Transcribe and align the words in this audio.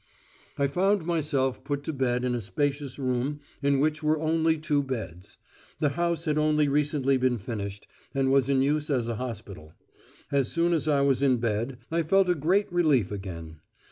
I 0.57 0.65
found 0.65 1.05
myself 1.05 1.63
put 1.63 1.83
to 1.83 1.93
bed 1.93 2.25
in 2.25 2.33
a 2.33 2.41
spacious 2.41 2.97
room 2.97 3.39
in 3.61 3.79
which 3.79 4.01
were 4.01 4.19
only 4.19 4.57
two 4.57 4.81
beds. 4.81 5.37
The 5.79 5.89
house 5.89 6.25
had 6.25 6.39
only 6.39 6.67
recently 6.67 7.17
been 7.17 7.37
finished, 7.37 7.87
and 8.11 8.31
was 8.31 8.49
in 8.49 8.63
use 8.63 8.89
as 8.89 9.07
a 9.07 9.17
hospital. 9.17 9.73
As 10.31 10.51
soon 10.51 10.73
as 10.73 10.87
I 10.87 11.01
was 11.01 11.21
in 11.21 11.37
bed, 11.37 11.77
I 11.91 12.01
felt 12.01 12.29
a 12.29 12.33
great 12.33 12.73
relief 12.73 13.11
again. 13.11 13.59